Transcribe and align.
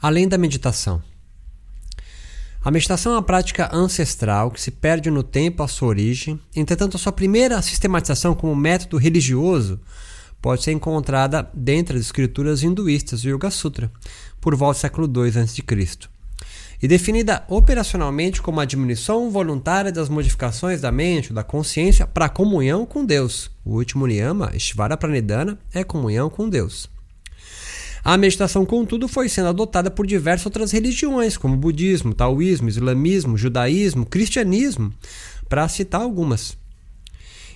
Além 0.00 0.28
da 0.28 0.36
meditação. 0.36 1.02
A 2.62 2.70
meditação 2.70 3.12
é 3.12 3.16
uma 3.16 3.22
prática 3.22 3.70
ancestral 3.72 4.50
que 4.50 4.60
se 4.60 4.72
perde 4.72 5.10
no 5.10 5.22
tempo 5.22 5.62
à 5.62 5.68
sua 5.68 5.88
origem, 5.88 6.40
entretanto, 6.54 6.96
a 6.96 6.98
sua 6.98 7.12
primeira 7.12 7.62
sistematização 7.62 8.34
como 8.34 8.56
método 8.56 8.96
religioso 8.96 9.80
pode 10.42 10.64
ser 10.64 10.72
encontrada 10.72 11.48
dentre 11.54 11.96
as 11.96 12.02
escrituras 12.04 12.62
hinduístas 12.62 13.22
do 13.22 13.28
Yoga 13.28 13.50
Sutra, 13.50 13.90
por 14.40 14.56
volta 14.56 14.78
do 14.78 14.80
século 14.80 15.06
II 15.06 15.40
a.C., 15.40 16.08
e 16.82 16.86
definida 16.86 17.44
operacionalmente 17.48 18.42
como 18.42 18.60
a 18.60 18.64
diminuição 18.64 19.30
voluntária 19.30 19.92
das 19.92 20.08
modificações 20.08 20.80
da 20.80 20.92
mente 20.92 21.32
da 21.32 21.42
consciência 21.42 22.06
para 22.06 22.26
a 22.26 22.28
comunhão 22.28 22.84
com 22.84 23.04
Deus. 23.04 23.50
O 23.64 23.76
último 23.76 24.06
niyama, 24.06 24.50
Ishvara 24.54 24.96
Pranidhana, 24.96 25.58
é 25.72 25.82
comunhão 25.82 26.28
com 26.28 26.48
Deus. 26.48 26.95
A 28.08 28.16
meditação, 28.16 28.64
contudo, 28.64 29.08
foi 29.08 29.28
sendo 29.28 29.48
adotada 29.48 29.90
por 29.90 30.06
diversas 30.06 30.46
outras 30.46 30.70
religiões, 30.70 31.36
como 31.36 31.56
budismo, 31.56 32.14
taoísmo, 32.14 32.68
islamismo, 32.68 33.36
judaísmo, 33.36 34.06
cristianismo, 34.06 34.94
para 35.48 35.68
citar 35.68 36.02
algumas. 36.02 36.56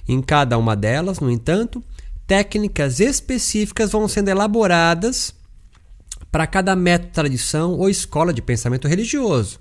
Em 0.09 0.21
cada 0.21 0.59
uma 0.59 0.75
delas, 0.75 1.21
no 1.21 1.31
entanto, 1.31 1.81
técnicas 2.27 2.99
específicas 2.99 3.93
vão 3.93 4.09
sendo 4.09 4.27
elaboradas 4.27 5.33
para 6.33 6.49
cada 6.49 6.75
método, 6.75 7.13
tradição 7.13 7.79
ou 7.79 7.89
escola 7.89 8.33
de 8.33 8.43
pensamento 8.43 8.89
religioso. 8.89 9.61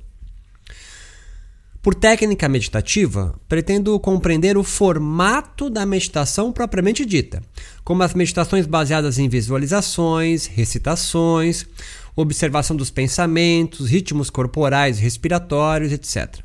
Por 1.81 1.95
técnica 1.95 2.49
meditativa, 2.49 3.33
pretendo 3.47 3.97
compreender 4.01 4.57
o 4.57 4.65
formato 4.65 5.69
da 5.69 5.85
meditação 5.85 6.51
propriamente 6.51 7.05
dita, 7.05 7.41
como 7.85 8.03
as 8.03 8.13
meditações 8.13 8.65
baseadas 8.65 9.17
em 9.17 9.29
visualizações, 9.29 10.45
recitações, 10.45 11.65
observação 12.17 12.75
dos 12.75 12.89
pensamentos, 12.89 13.89
ritmos 13.89 14.29
corporais, 14.29 14.99
respiratórios, 14.99 15.93
etc. 15.93 16.41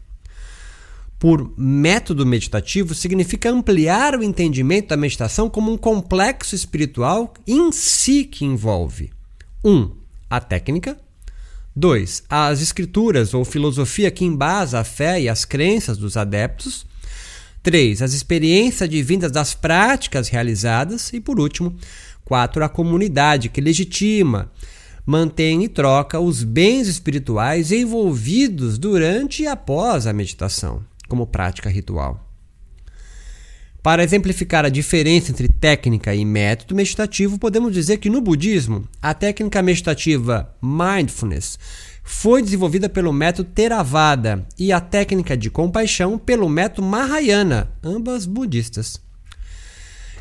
Por 1.19 1.53
método 1.59 2.25
meditativo 2.25 2.95
significa 2.95 3.51
ampliar 3.51 4.15
o 4.17 4.23
entendimento 4.23 4.91
da 4.91 4.97
meditação 4.97 5.51
como 5.51 5.73
um 5.73 5.77
complexo 5.77 6.55
espiritual 6.55 7.35
em 7.45 7.73
si 7.73 8.25
que 8.25 8.45
envolve 8.45 9.11
1. 9.65 9.71
Um, 9.73 9.91
a 10.31 10.41
técnica, 10.41 10.97
2. 11.77 12.25
As 12.28 12.62
escrituras 12.62 13.34
ou 13.34 13.44
filosofia 13.44 14.11
que 14.11 14.25
embasa 14.25 14.80
a 14.80 14.84
fé 14.84 15.20
e 15.20 15.28
as 15.28 15.44
crenças 15.44 15.98
dos 15.98 16.17
adeptos. 16.17 16.86
3. 17.62 18.03
As 18.03 18.12
experiências 18.12 18.89
divindas 18.89 19.33
das 19.33 19.55
práticas 19.55 20.28
realizadas. 20.28 21.12
E 21.12 21.20
por 21.20 21.41
último, 21.41 21.75
4. 22.25 22.64
A 22.64 22.69
comunidade 22.69 23.48
que 23.48 23.61
legitima, 23.61 24.52
mantém 25.05 25.64
e 25.64 25.69
troca 25.69 26.20
os 26.20 26.45
bens 26.45 26.86
espirituais 26.86 27.72
envolvidos 27.72 28.78
durante 28.78 29.42
e 29.42 29.47
após 29.47 30.06
a 30.06 30.12
meditação, 30.12 30.84
como 31.08 31.27
prática 31.27 31.69
ritual. 31.69 32.34
Para 33.85 34.03
exemplificar 34.03 34.65
a 34.65 34.71
diferença 34.71 35.31
entre 35.31 35.47
técnica 35.47 36.15
e 36.15 36.25
método 36.25 36.75
meditativo, 36.75 37.39
podemos 37.39 37.71
dizer 37.71 37.99
que 37.99 38.09
no 38.09 38.23
budismo, 38.23 38.89
a 39.03 39.13
técnica 39.13 39.61
meditativa 39.61 40.51
mindfulness 40.63 41.59
foi 42.03 42.41
desenvolvida 42.41 42.89
pelo 42.89 43.13
método 43.13 43.51
Theravada 43.51 44.47
e 44.59 44.73
a 44.73 44.81
técnica 44.81 45.37
de 45.37 45.51
compaixão 45.51 46.17
pelo 46.17 46.49
método 46.49 46.87
Mahayana, 46.89 47.71
ambas 47.83 48.25
budistas. 48.25 48.99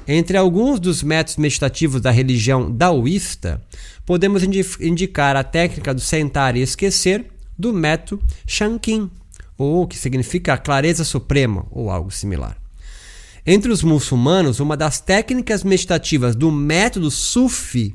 Entre 0.05 0.36
alguns 0.36 0.77
dos 0.77 1.02
métodos 1.02 1.38
meditativos 1.38 2.02
da 2.02 2.11
religião 2.11 2.70
daoísta, 2.70 3.66
podemos 4.05 4.44
indicar 4.44 5.38
a 5.38 5.44
técnica 5.44 5.94
do 5.94 6.02
sentar 6.02 6.58
e 6.58 6.61
esquecer 6.61 7.27
do 7.58 7.72
método 7.72 8.22
Shankin, 8.45 9.09
ou 9.58 9.88
que 9.88 9.98
significa 9.98 10.58
clareza 10.58 11.05
suprema, 11.05 11.66
ou 11.72 11.89
algo 11.89 12.11
similar. 12.11 12.61
Entre 13.45 13.70
os 13.70 13.83
muçulmanos, 13.83 14.61
uma 14.61 14.77
das 14.77 15.02
técnicas 15.02 15.65
meditativas 15.65 16.33
do 16.33 16.49
método 16.49 17.11
Sufi 17.11 17.93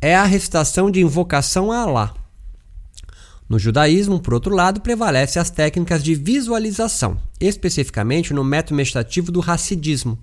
é 0.00 0.16
a 0.16 0.24
recitação 0.24 0.90
de 0.90 1.00
invocação 1.00 1.70
a 1.70 1.82
Allah. 1.82 2.14
No 3.48 3.60
judaísmo, 3.60 4.18
por 4.18 4.34
outro 4.34 4.52
lado, 4.52 4.80
prevalecem 4.80 5.40
as 5.40 5.50
técnicas 5.50 6.02
de 6.02 6.16
visualização, 6.16 7.16
especificamente 7.40 8.34
no 8.34 8.42
método 8.42 8.74
meditativo 8.74 9.30
do 9.30 9.40
Hassidismo. 9.40 10.18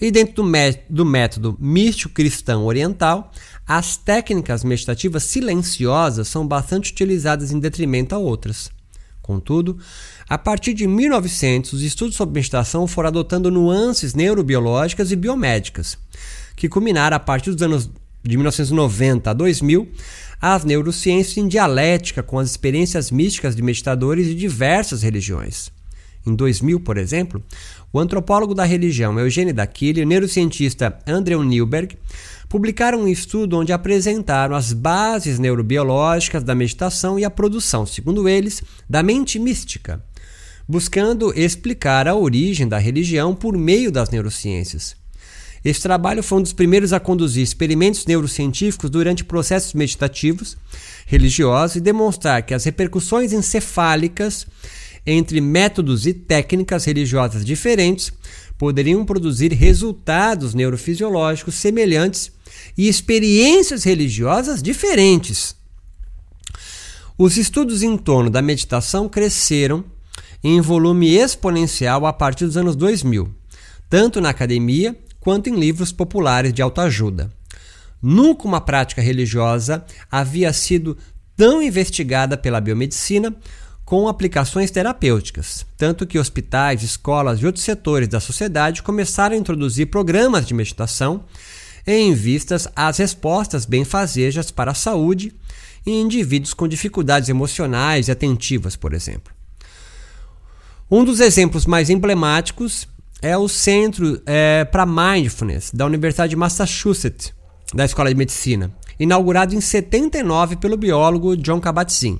E 0.00 0.12
dentro 0.12 0.42
do, 0.42 0.52
do 0.90 1.04
método 1.04 1.56
místico 1.60 2.14
cristão 2.14 2.64
oriental, 2.64 3.32
as 3.66 3.96
técnicas 3.96 4.62
meditativas 4.62 5.24
silenciosas 5.24 6.28
são 6.28 6.46
bastante 6.46 6.92
utilizadas 6.92 7.50
em 7.50 7.58
detrimento 7.58 8.14
a 8.14 8.18
outras. 8.18 8.70
Contudo, 9.24 9.78
a 10.28 10.36
partir 10.36 10.74
de 10.74 10.86
1900, 10.86 11.72
os 11.72 11.80
estudos 11.80 12.14
sobre 12.14 12.34
meditação 12.34 12.86
foram 12.86 13.08
adotando 13.08 13.50
nuances 13.50 14.12
neurobiológicas 14.12 15.10
e 15.10 15.16
biomédicas, 15.16 15.96
que 16.54 16.68
culminaram 16.68 17.16
a 17.16 17.20
partir 17.20 17.50
dos 17.50 17.62
anos 17.62 17.88
de 18.22 18.36
1990 18.36 19.30
a 19.30 19.32
2000 19.32 19.88
as 20.42 20.62
neurociências 20.62 21.38
em 21.38 21.48
dialética 21.48 22.22
com 22.22 22.38
as 22.38 22.50
experiências 22.50 23.10
místicas 23.10 23.56
de 23.56 23.62
meditadores 23.62 24.26
de 24.26 24.34
diversas 24.34 25.02
religiões. 25.02 25.72
Em 26.26 26.34
2000, 26.34 26.80
por 26.80 26.96
exemplo, 26.96 27.42
o 27.92 28.00
antropólogo 28.00 28.54
da 28.54 28.64
religião 28.64 29.18
Eugênio 29.18 29.52
Daquile 29.52 30.00
e 30.00 30.04
o 30.04 30.06
neurocientista 30.06 30.98
Andrew 31.06 31.42
Newberg 31.42 31.96
publicaram 32.48 33.02
um 33.02 33.08
estudo 33.08 33.58
onde 33.58 33.72
apresentaram 33.72 34.56
as 34.56 34.72
bases 34.72 35.38
neurobiológicas 35.38 36.42
da 36.42 36.54
meditação 36.54 37.18
e 37.18 37.24
a 37.24 37.30
produção, 37.30 37.84
segundo 37.84 38.28
eles, 38.28 38.62
da 38.88 39.02
mente 39.02 39.38
mística 39.38 40.02
buscando 40.68 41.32
explicar 41.38 42.08
a 42.08 42.14
origem 42.14 42.66
da 42.66 42.78
religião 42.78 43.34
por 43.34 43.56
meio 43.56 43.92
das 43.92 44.10
neurociências. 44.10 44.96
Esse 45.64 45.80
trabalho 45.80 46.22
foi 46.22 46.38
um 46.38 46.42
dos 46.42 46.52
primeiros 46.52 46.92
a 46.92 47.00
conduzir 47.00 47.42
experimentos 47.42 48.04
neurocientíficos 48.04 48.90
durante 48.90 49.24
processos 49.24 49.72
meditativos 49.72 50.56
religiosos 51.06 51.76
e 51.76 51.80
demonstrar 51.80 52.42
que 52.42 52.52
as 52.52 52.64
repercussões 52.64 53.32
encefálicas 53.32 54.46
entre 55.06 55.40
métodos 55.40 56.06
e 56.06 56.14
técnicas 56.14 56.84
religiosas 56.84 57.44
diferentes 57.44 58.12
poderiam 58.56 59.04
produzir 59.04 59.52
resultados 59.52 60.54
neurofisiológicos 60.54 61.56
semelhantes 61.56 62.30
e 62.76 62.88
experiências 62.88 63.84
religiosas 63.84 64.62
diferentes. 64.62 65.56
Os 67.18 67.36
estudos 67.36 67.82
em 67.82 67.96
torno 67.96 68.30
da 68.30 68.42
meditação 68.42 69.08
cresceram 69.08 69.84
em 70.42 70.60
volume 70.60 71.14
exponencial 71.14 72.06
a 72.06 72.12
partir 72.12 72.44
dos 72.44 72.56
anos 72.56 72.76
2000, 72.76 73.32
tanto 73.88 74.20
na 74.20 74.30
academia 74.30 74.96
quanto 75.20 75.48
em 75.48 75.58
livros 75.58 75.92
populares 75.92 76.52
de 76.52 76.60
autoajuda. 76.60 77.30
Nunca 78.02 78.44
uma 78.44 78.60
prática 78.60 79.00
religiosa 79.00 79.84
havia 80.10 80.52
sido 80.52 80.96
tão 81.36 81.62
investigada 81.62 82.36
pela 82.36 82.60
biomedicina 82.60 83.34
com 83.84 84.08
aplicações 84.08 84.70
terapêuticas, 84.70 85.66
tanto 85.76 86.06
que 86.06 86.18
hospitais, 86.18 86.82
escolas 86.82 87.40
e 87.40 87.46
outros 87.46 87.64
setores 87.64 88.08
da 88.08 88.18
sociedade 88.18 88.82
começaram 88.82 89.36
a 89.36 89.38
introduzir 89.38 89.86
programas 89.86 90.46
de 90.46 90.54
meditação 90.54 91.24
em 91.86 92.14
vistas 92.14 92.66
às 92.74 92.96
respostas 92.96 93.66
benfazejas 93.66 94.50
para 94.50 94.70
a 94.70 94.74
saúde 94.74 95.34
em 95.86 96.00
indivíduos 96.00 96.54
com 96.54 96.66
dificuldades 96.66 97.28
emocionais 97.28 98.08
e 98.08 98.10
atentivas, 98.10 98.74
por 98.74 98.94
exemplo. 98.94 99.34
Um 100.90 101.04
dos 101.04 101.20
exemplos 101.20 101.66
mais 101.66 101.90
emblemáticos 101.90 102.88
é 103.20 103.36
o 103.36 103.48
Centro 103.48 104.20
é, 104.26 104.64
para 104.64 104.86
Mindfulness 104.86 105.70
da 105.72 105.86
Universidade 105.86 106.30
de 106.30 106.36
Massachusetts, 106.36 107.32
da 107.74 107.84
Escola 107.84 108.08
de 108.08 108.14
Medicina, 108.14 108.72
inaugurado 108.98 109.54
em 109.54 109.60
79 109.60 110.56
pelo 110.56 110.76
biólogo 110.76 111.36
John 111.36 111.60
Kabat-Zinn. 111.60 112.18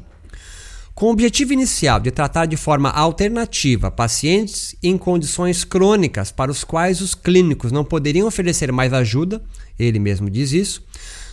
Com 0.95 1.07
o 1.07 1.11
objetivo 1.11 1.53
inicial 1.53 1.99
de 1.99 2.13
tratar 2.13 2.47
de 2.47 2.57
forma 2.57 2.89
alternativa 2.89 3.91
pacientes 3.91 4.77
em 4.81 4.97
condições 4.97 5.65
crônicas 5.65 6.31
para 6.31 6.53
os 6.53 6.63
quais 6.63 7.01
os 7.01 7.17
clínicos 7.17 7.73
não 7.73 7.85
poderiam 7.85 8.29
oferecer 8.29 8.71
mais 8.71 8.93
ajuda, 8.93 9.43
ele 9.77 9.99
mesmo 9.99 10.31
diz 10.31 10.53
isso, 10.53 10.85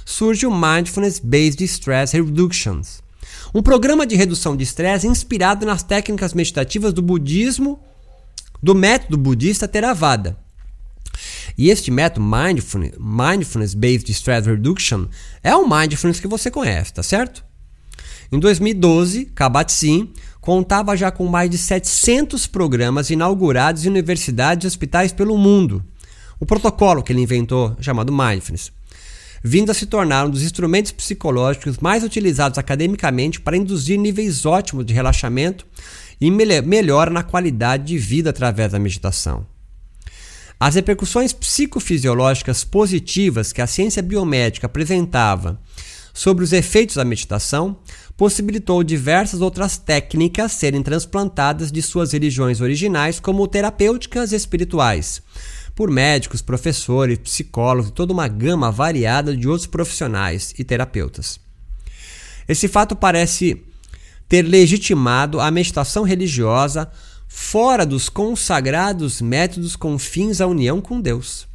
surge 0.03 0.47
o 0.47 0.51
Mindfulness 0.51 1.19
Based 1.19 1.63
Stress 1.63 2.17
Reductions, 2.17 3.03
um 3.53 3.61
programa 3.61 4.07
de 4.07 4.15
redução 4.15 4.57
de 4.57 4.63
estresse 4.63 5.05
inspirado 5.05 5.63
nas 5.63 5.83
técnicas 5.83 6.33
meditativas 6.33 6.91
do 6.91 7.03
budismo, 7.03 7.79
do 8.63 8.73
método 8.73 9.15
budista 9.15 9.67
Theravada. 9.67 10.39
E 11.55 11.69
este 11.69 11.91
método 11.91 12.25
Mindfulness, 12.25 12.93
Mindfulness 12.97 13.75
Based 13.75 14.11
Stress 14.11 14.49
Reduction 14.49 15.05
é 15.43 15.55
o 15.55 15.69
mindfulness 15.69 16.19
que 16.19 16.27
você 16.27 16.49
conhece, 16.49 16.93
tá 16.93 17.03
certo? 17.03 17.50
Em 18.31 18.39
2012, 18.39 19.25
Kabat-Zinn 19.35 20.07
contava 20.39 20.95
já 20.95 21.11
com 21.11 21.27
mais 21.27 21.49
de 21.49 21.57
700 21.57 22.47
programas 22.47 23.09
inaugurados 23.09 23.85
em 23.85 23.89
universidades 23.89 24.63
e 24.63 24.67
hospitais 24.67 25.11
pelo 25.11 25.37
mundo. 25.37 25.83
O 26.39 26.45
protocolo 26.45 27.03
que 27.03 27.11
ele 27.11 27.21
inventou, 27.21 27.75
chamado 27.81 28.13
Mindfulness, 28.13 28.71
vindo 29.43 29.69
a 29.69 29.73
se 29.73 29.85
tornar 29.85 30.25
um 30.25 30.29
dos 30.29 30.43
instrumentos 30.43 30.93
psicológicos 30.93 31.77
mais 31.79 32.05
utilizados 32.05 32.57
academicamente 32.57 33.41
para 33.41 33.57
induzir 33.57 33.99
níveis 33.99 34.45
ótimos 34.45 34.85
de 34.85 34.93
relaxamento 34.93 35.67
e 36.19 36.31
melhora 36.31 37.11
na 37.11 37.23
qualidade 37.23 37.83
de 37.83 37.97
vida 37.97 38.29
através 38.29 38.71
da 38.71 38.79
meditação. 38.79 39.45
As 40.57 40.75
repercussões 40.75 41.33
psicofisiológicas 41.33 42.63
positivas 42.63 43.51
que 43.51 43.61
a 43.61 43.67
ciência 43.67 44.01
biomédica 44.01 44.67
apresentava 44.67 45.59
sobre 46.13 46.43
os 46.43 46.53
efeitos 46.53 46.95
da 46.95 47.05
meditação 47.05 47.77
possibilitou 48.17 48.83
diversas 48.83 49.41
outras 49.41 49.77
técnicas 49.77 50.51
serem 50.51 50.83
transplantadas 50.83 51.71
de 51.71 51.81
suas 51.81 52.11
religiões 52.11 52.61
originais 52.61 53.19
como 53.19 53.47
terapêuticas 53.47 54.31
espirituais, 54.31 55.21
por 55.75 55.89
médicos, 55.89 56.41
professores, 56.41 57.17
psicólogos 57.17 57.89
e 57.89 57.93
toda 57.93 58.13
uma 58.13 58.27
gama 58.27 58.71
variada 58.71 59.35
de 59.35 59.47
outros 59.47 59.67
profissionais 59.67 60.53
e 60.57 60.63
terapeutas. 60.63 61.39
Esse 62.47 62.67
fato 62.67 62.95
parece 62.95 63.63
ter 64.27 64.43
legitimado 64.43 65.39
a 65.39 65.49
meditação 65.49 66.03
religiosa 66.03 66.91
fora 67.27 67.85
dos 67.85 68.09
consagrados 68.09 69.21
métodos 69.21 69.75
com 69.75 69.97
fins 69.97 70.41
à 70.41 70.47
união 70.47 70.81
com 70.81 70.99
Deus. 70.99 71.50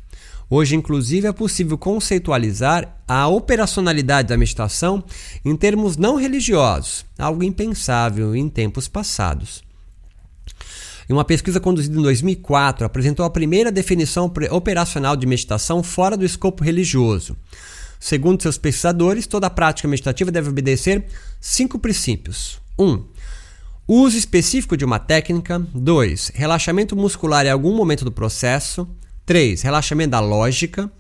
Hoje, 0.49 0.77
inclusive, 0.77 1.27
é 1.27 1.33
possível 1.33 1.77
conceitualizar 1.77 2.97
a 3.07 3.27
operacionalidade 3.27 4.29
da 4.29 4.37
meditação 4.37 5.03
em 5.45 5.57
termos 5.57 5.97
não 5.97 6.17
religiosos, 6.17 7.05
algo 7.19 7.43
impensável 7.43 8.35
em 8.35 8.49
tempos 8.49 8.87
passados. 8.87 9.65
Em 11.09 11.13
uma 11.13 11.25
pesquisa 11.25 11.61
conduzida 11.61 11.99
em 11.99 12.03
2004, 12.03 12.85
apresentou 12.85 13.25
a 13.25 13.31
primeira 13.31 13.71
definição 13.71 14.33
operacional 14.51 15.17
de 15.17 15.27
meditação 15.27 15.83
fora 15.83 16.17
do 16.17 16.25
escopo 16.25 16.65
religioso. 16.65 17.37
Segundo 17.99 18.43
seus 18.43 18.59
pesquisadores, 18.59 19.27
toda 19.27 19.51
prática 19.51 19.89
meditativa 19.89 20.31
deve 20.31 20.49
obedecer 20.49 21.07
cinco 21.41 21.79
princípios. 21.79 22.61
1. 22.79 22.85
Um, 22.85 23.05
uso 23.89 24.17
específico 24.17 24.77
de 24.77 24.85
uma 24.85 24.99
técnica. 24.99 25.59
2. 25.75 26.33
Relaxamento 26.35 26.95
muscular 26.95 27.47
em 27.47 27.51
algum 27.51 27.75
momento 27.75 28.05
do 28.05 28.13
processo. 28.13 28.87
3. 29.27 29.61
Relaxamento 29.61 30.11
da 30.13 30.21
lógica. 30.21 30.91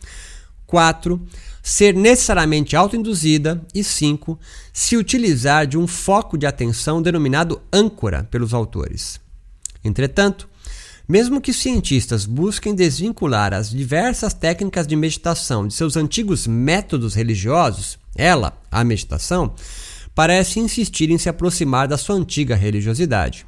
4. 0.66 1.24
Ser 1.62 1.94
necessariamente 1.94 2.76
autoinduzida. 2.76 3.64
E 3.72 3.82
5. 3.82 4.38
Se 4.72 4.96
utilizar 4.96 5.66
de 5.66 5.78
um 5.78 5.86
foco 5.86 6.36
de 6.36 6.44
atenção 6.44 7.00
denominado 7.00 7.62
âncora 7.72 8.24
pelos 8.24 8.52
autores. 8.52 9.20
Entretanto, 9.82 10.48
mesmo 11.08 11.40
que 11.40 11.52
cientistas 11.52 12.26
busquem 12.26 12.74
desvincular 12.74 13.54
as 13.54 13.70
diversas 13.70 14.34
técnicas 14.34 14.88
de 14.88 14.96
meditação 14.96 15.68
de 15.68 15.72
seus 15.72 15.96
antigos 15.96 16.48
métodos 16.48 17.14
religiosos, 17.14 17.96
ela, 18.16 18.60
a 18.70 18.82
meditação, 18.82 19.54
parece 20.16 20.58
insistir 20.58 21.10
em 21.10 21.18
se 21.18 21.28
aproximar 21.28 21.86
da 21.86 21.96
sua 21.96 22.16
antiga 22.16 22.56
religiosidade. 22.56 23.46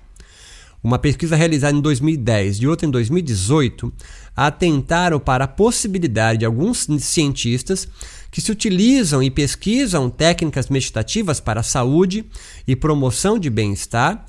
Uma 0.82 0.98
pesquisa 0.98 1.34
realizada 1.34 1.76
em 1.76 1.80
2010 1.80 2.58
e 2.58 2.66
outra 2.66 2.86
em 2.86 2.90
2018 2.90 3.92
atentaram 4.34 5.18
para 5.18 5.44
a 5.44 5.48
possibilidade 5.48 6.40
de 6.40 6.44
alguns 6.44 6.86
cientistas 7.00 7.88
que 8.30 8.40
se 8.40 8.52
utilizam 8.52 9.22
e 9.22 9.30
pesquisam 9.30 10.08
técnicas 10.08 10.68
meditativas 10.68 11.40
para 11.40 11.60
a 11.60 11.64
saúde 11.64 12.24
e 12.66 12.76
promoção 12.76 13.38
de 13.38 13.50
bem-estar 13.50 14.24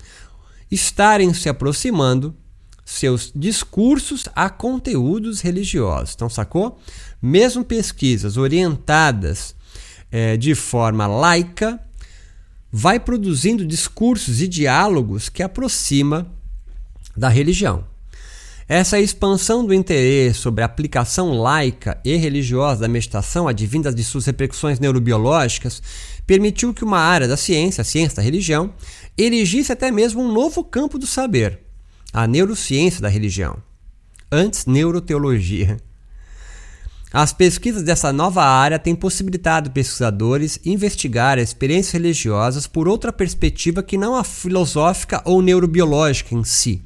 estarem 0.72 1.34
se 1.34 1.50
aproximando 1.50 2.36
seus 2.84 3.32
discursos 3.36 4.28
a 4.36 4.50
conteúdos 4.50 5.42
religiosos. 5.42 6.16
Então, 6.16 6.30
sacou? 6.30 6.80
Mesmo 7.22 7.64
pesquisas 7.64 8.36
orientadas 8.36 9.56
é, 10.12 10.36
de 10.36 10.56
forma 10.56 11.06
laica, 11.06 11.80
vai 12.72 13.00
produzindo 13.00 13.66
discursos 13.66 14.42
e 14.42 14.48
diálogos 14.48 15.30
que 15.30 15.44
aproxima 15.44 16.39
da 17.16 17.30
religião. 17.30 17.84
Essa 18.68 19.00
expansão 19.00 19.66
do 19.66 19.74
interesse 19.74 20.40
sobre 20.40 20.62
a 20.62 20.66
aplicação 20.66 21.34
laica 21.34 22.00
e 22.06 22.16
religiosa 22.16 22.82
da 22.82 22.88
meditação, 22.88 23.48
advindas 23.48 23.96
de 23.96 24.04
suas 24.04 24.28
repercussões 24.28 24.80
neurobiológicas, 24.80 25.82
permitiu 26.28 26.72
que 26.72 26.84
uma 26.84 27.00
área 27.00 27.28
da 27.28 27.36
ciência, 27.36 27.82
a 27.82 27.86
ciência 27.86 28.18
da 28.18 28.22
religião, 28.22 28.72
erigisse 29.18 29.72
até 29.72 29.90
mesmo 29.90 30.22
um 30.22 30.32
novo 30.32 30.64
campo 30.64 31.00
do 31.00 31.08
saber, 31.08 31.60
a 32.14 32.28
neurociência 32.28 33.02
da 33.02 33.10
religião. 33.10 33.58
Antes, 34.32 34.68
neuroteologia. 34.68 35.78
As 37.12 37.34
pesquisas 37.34 37.82
dessa 37.82 38.14
nova 38.14 38.44
área 38.44 38.78
têm 38.78 38.96
possibilitado 38.96 39.72
pesquisadores 39.72 40.60
investigar 40.64 41.40
experiências 41.40 41.94
religiosas 41.94 42.68
por 42.68 42.88
outra 42.88 43.12
perspectiva 43.12 43.82
que 43.82 43.98
não 43.98 44.16
a 44.16 44.24
filosófica 44.24 45.20
ou 45.26 45.42
neurobiológica 45.42 46.36
em 46.36 46.44
si, 46.44 46.84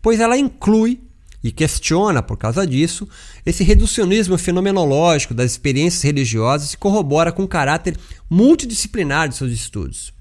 pois 0.00 0.18
ela 0.18 0.38
inclui 0.38 0.98
e 1.44 1.52
questiona, 1.52 2.22
por 2.22 2.38
causa 2.38 2.66
disso, 2.66 3.06
esse 3.44 3.62
reducionismo 3.62 4.38
fenomenológico 4.38 5.34
das 5.34 5.50
experiências 5.50 6.02
religiosas 6.02 6.72
e 6.72 6.78
corrobora 6.78 7.30
com 7.30 7.42
o 7.42 7.48
caráter 7.48 7.96
multidisciplinar 8.30 9.28
de 9.28 9.36
seus 9.36 9.52
estudos. 9.52 10.19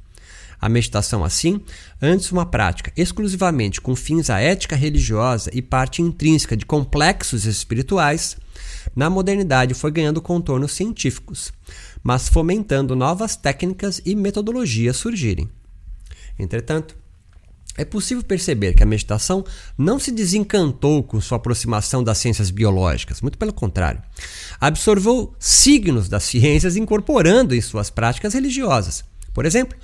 A 0.62 0.68
meditação, 0.68 1.24
assim, 1.24 1.62
antes 2.02 2.32
uma 2.32 2.46
prática 2.46 2.92
exclusivamente 2.98 3.80
com 3.80 3.96
fins 3.96 4.30
à 4.30 4.40
ética 4.40 4.76
religiosa 4.76 5.50
e 5.54 5.62
parte 5.62 6.02
intrínseca 6.02 6.58
de 6.58 6.66
complexos 6.66 7.46
espirituais, 7.46 8.36
na 8.96 9.10
modernidade 9.10 9.74
foi 9.74 9.92
ganhando 9.92 10.22
contornos 10.22 10.74
científicos, 10.74 11.54
mas 12.04 12.28
fomentando 12.28 12.96
novas 12.96 13.36
técnicas 13.36 14.02
e 14.06 14.16
metodologias 14.16 14.98
surgirem. 14.98 15.50
Entretanto, 16.38 16.98
é 17.78 17.86
possível 17.86 18.22
perceber 18.22 18.74
que 18.74 18.84
a 18.84 18.86
meditação 18.86 19.46
não 19.78 19.98
se 19.98 20.12
desencantou 20.12 21.02
com 21.02 21.22
sua 21.22 21.38
aproximação 21.38 22.04
das 22.04 22.18
ciências 22.18 22.52
biológicas, 22.52 23.22
muito 23.22 23.38
pelo 23.38 23.54
contrário. 23.54 24.02
Absorveu 24.60 25.34
signos 25.40 26.10
das 26.10 26.24
ciências 26.24 26.76
incorporando 26.76 27.56
em 27.56 27.62
suas 27.62 27.90
práticas 27.90 28.34
religiosas. 28.34 29.06
Por 29.34 29.46
exemplo, 29.46 29.78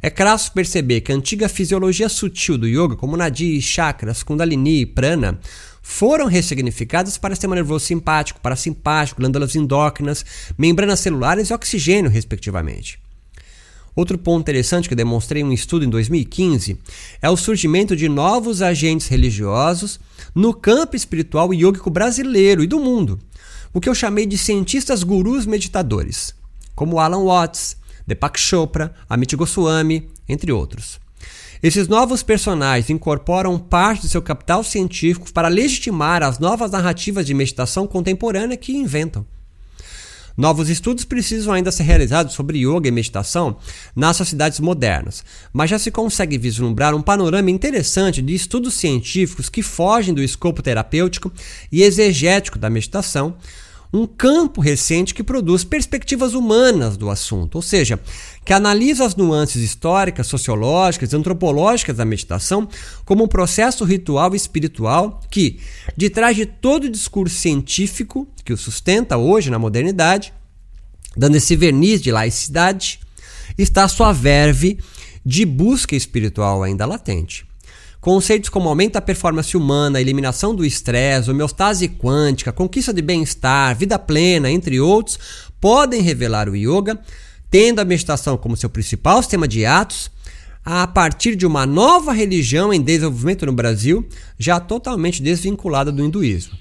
é 0.00 0.10
crasso 0.10 0.52
perceber 0.52 1.00
que 1.00 1.12
a 1.12 1.14
antiga 1.14 1.48
fisiologia 1.48 2.08
sutil 2.08 2.56
do 2.56 2.66
yoga, 2.66 2.96
como 2.96 3.16
nadi, 3.16 3.60
chakras, 3.60 4.22
kundalini 4.22 4.82
e 4.82 4.86
prana, 4.86 5.38
foram 5.82 6.26
ressignificadas 6.26 7.16
para 7.16 7.34
sistema 7.34 7.54
nervoso 7.54 7.86
simpático, 7.86 8.40
parasimpático, 8.40 9.20
glândulas 9.20 9.56
endócrinas, 9.56 10.24
membranas 10.56 11.00
celulares 11.00 11.48
e 11.48 11.54
oxigênio, 11.54 12.10
respectivamente. 12.10 12.98
Outro 13.96 14.16
ponto 14.16 14.42
interessante 14.42 14.88
que 14.88 14.94
demonstrei 14.94 15.42
em 15.42 15.46
um 15.46 15.52
estudo 15.52 15.84
em 15.84 15.90
2015 15.90 16.78
é 17.20 17.28
o 17.28 17.36
surgimento 17.36 17.96
de 17.96 18.08
novos 18.08 18.62
agentes 18.62 19.08
religiosos 19.08 19.98
no 20.32 20.54
campo 20.54 20.94
espiritual 20.94 21.52
yógico 21.52 21.90
brasileiro 21.90 22.62
e 22.62 22.66
do 22.68 22.78
mundo, 22.78 23.18
o 23.72 23.80
que 23.80 23.88
eu 23.88 23.94
chamei 23.94 24.24
de 24.24 24.38
cientistas 24.38 25.02
gurus 25.02 25.46
meditadores, 25.46 26.32
como 26.76 27.00
Alan 27.00 27.24
Watts, 27.24 27.76
Deepak 28.08 28.40
Chopra, 28.40 28.94
Amit 29.06 29.36
Goswami, 29.36 30.08
entre 30.26 30.50
outros. 30.50 30.98
Esses 31.62 31.88
novos 31.88 32.22
personagens 32.22 32.88
incorporam 32.88 33.58
parte 33.58 34.02
do 34.02 34.08
seu 34.08 34.22
capital 34.22 34.64
científico 34.64 35.30
para 35.30 35.48
legitimar 35.48 36.22
as 36.22 36.38
novas 36.38 36.70
narrativas 36.70 37.26
de 37.26 37.34
meditação 37.34 37.86
contemporânea 37.86 38.56
que 38.56 38.74
inventam. 38.74 39.26
Novos 40.38 40.70
estudos 40.70 41.04
precisam 41.04 41.52
ainda 41.52 41.70
ser 41.70 41.82
realizados 41.82 42.32
sobre 42.32 42.60
yoga 42.60 42.88
e 42.88 42.92
meditação 42.92 43.56
nas 43.94 44.16
sociedades 44.16 44.60
modernas, 44.60 45.22
mas 45.52 45.68
já 45.68 45.78
se 45.78 45.90
consegue 45.90 46.38
vislumbrar 46.38 46.94
um 46.94 47.02
panorama 47.02 47.50
interessante 47.50 48.22
de 48.22 48.34
estudos 48.34 48.74
científicos 48.74 49.50
que 49.50 49.62
fogem 49.62 50.14
do 50.14 50.22
escopo 50.22 50.62
terapêutico 50.62 51.30
e 51.70 51.82
exegético 51.82 52.58
da 52.58 52.70
meditação 52.70 53.36
um 53.92 54.06
campo 54.06 54.60
recente 54.60 55.14
que 55.14 55.22
produz 55.22 55.64
perspectivas 55.64 56.34
humanas 56.34 56.96
do 56.96 57.08
assunto, 57.08 57.56
ou 57.56 57.62
seja, 57.62 57.98
que 58.44 58.52
analisa 58.52 59.04
as 59.04 59.16
nuances 59.16 59.62
históricas, 59.62 60.26
sociológicas, 60.26 61.14
antropológicas 61.14 61.96
da 61.96 62.04
meditação 62.04 62.68
como 63.04 63.24
um 63.24 63.28
processo 63.28 63.84
ritual 63.84 64.34
e 64.34 64.36
espiritual 64.36 65.20
que, 65.30 65.58
de 65.96 66.10
trás 66.10 66.36
de 66.36 66.44
todo 66.44 66.84
o 66.84 66.90
discurso 66.90 67.34
científico 67.34 68.28
que 68.44 68.52
o 68.52 68.58
sustenta 68.58 69.16
hoje 69.16 69.50
na 69.50 69.58
modernidade, 69.58 70.32
dando 71.16 71.36
esse 71.36 71.56
verniz 71.56 72.02
de 72.02 72.10
laicidade, 72.10 73.00
está 73.56 73.84
a 73.84 73.88
sua 73.88 74.12
verve 74.12 74.78
de 75.24 75.44
busca 75.44 75.96
espiritual 75.96 76.62
ainda 76.62 76.86
latente. 76.86 77.47
Conceitos 78.00 78.48
como 78.48 78.68
aumento 78.68 78.92
da 78.92 79.00
performance 79.00 79.56
humana, 79.56 80.00
eliminação 80.00 80.54
do 80.54 80.64
estresse, 80.64 81.30
homeostase 81.30 81.88
quântica, 81.88 82.52
conquista 82.52 82.92
de 82.92 83.02
bem-estar, 83.02 83.76
vida 83.76 83.98
plena, 83.98 84.48
entre 84.50 84.80
outros, 84.80 85.18
podem 85.60 86.00
revelar 86.00 86.48
o 86.48 86.54
yoga, 86.54 86.98
tendo 87.50 87.80
a 87.80 87.84
meditação 87.84 88.36
como 88.36 88.56
seu 88.56 88.70
principal 88.70 89.20
sistema 89.20 89.48
de 89.48 89.66
atos, 89.66 90.10
a 90.64 90.86
partir 90.86 91.34
de 91.34 91.46
uma 91.46 91.66
nova 91.66 92.12
religião 92.12 92.72
em 92.72 92.80
desenvolvimento 92.80 93.46
no 93.46 93.52
Brasil, 93.52 94.06
já 94.38 94.60
totalmente 94.60 95.22
desvinculada 95.22 95.90
do 95.90 96.04
hinduísmo. 96.04 96.56